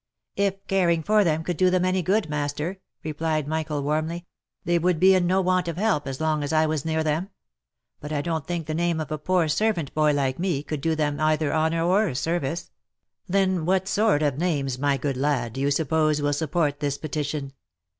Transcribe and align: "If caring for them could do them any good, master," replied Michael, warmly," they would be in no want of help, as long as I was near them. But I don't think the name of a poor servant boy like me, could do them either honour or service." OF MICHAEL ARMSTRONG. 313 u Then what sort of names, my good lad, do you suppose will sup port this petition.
"If 0.47 0.65
caring 0.65 1.03
for 1.03 1.23
them 1.23 1.43
could 1.43 1.57
do 1.57 1.69
them 1.69 1.85
any 1.85 2.01
good, 2.01 2.27
master," 2.27 2.79
replied 3.03 3.47
Michael, 3.47 3.83
warmly," 3.83 4.25
they 4.65 4.79
would 4.79 4.99
be 4.99 5.13
in 5.13 5.27
no 5.27 5.41
want 5.41 5.67
of 5.67 5.77
help, 5.77 6.07
as 6.07 6.19
long 6.19 6.41
as 6.43 6.51
I 6.51 6.65
was 6.65 6.83
near 6.83 7.03
them. 7.03 7.29
But 7.99 8.11
I 8.11 8.21
don't 8.21 8.47
think 8.47 8.65
the 8.65 8.73
name 8.73 8.99
of 8.99 9.11
a 9.11 9.19
poor 9.19 9.47
servant 9.47 9.93
boy 9.93 10.13
like 10.13 10.39
me, 10.39 10.63
could 10.63 10.81
do 10.81 10.95
them 10.95 11.19
either 11.19 11.53
honour 11.53 11.85
or 11.85 12.15
service." 12.15 12.71
OF 13.29 13.29
MICHAEL 13.29 13.29
ARMSTRONG. 13.29 13.49
313 13.59 13.59
u 13.59 13.59
Then 13.59 13.65
what 13.67 13.87
sort 13.87 14.23
of 14.23 14.39
names, 14.39 14.79
my 14.79 14.97
good 14.97 15.17
lad, 15.17 15.53
do 15.53 15.61
you 15.61 15.69
suppose 15.69 16.19
will 16.19 16.33
sup 16.33 16.49
port 16.51 16.79
this 16.79 16.97
petition. 16.97 17.53